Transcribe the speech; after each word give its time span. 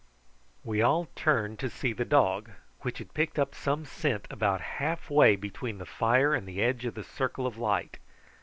We 0.63 0.81
all 0.81 1.09
turned 1.15 1.59
to 1.59 1.69
see 1.69 1.93
the 1.93 2.05
dog, 2.05 2.49
which 2.81 2.97
had 2.97 3.13
picked 3.13 3.37
up 3.37 3.53
some 3.53 3.85
scent 3.85 4.25
about 4.31 4.59
half 4.81 5.11
way 5.11 5.35
between 5.35 5.77
the 5.77 5.85
fire 5.85 6.33
and 6.33 6.47
the 6.47 6.59
edge 6.59 6.85
of 6.85 6.95
the 6.95 7.03
circle 7.03 7.45
of 7.45 7.55
light. 7.59 7.99